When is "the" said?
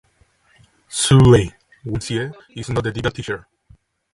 2.83-2.91